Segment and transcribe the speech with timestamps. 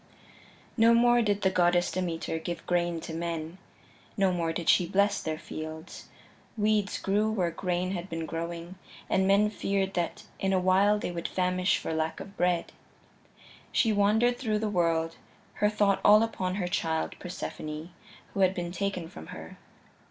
[0.01, 0.47] III
[0.83, 3.59] No more did the Goddess Demeter give grain to men;
[4.17, 6.07] no more did she bless their fields:
[6.57, 8.79] weeds grew where grain had been growing,
[9.11, 12.71] and men feared that in a while they would famish for lack of bread.
[13.71, 15.17] She wandered through the world,
[15.61, 17.91] her thought all upon her child, Persephone,
[18.33, 19.59] who had been taken from her.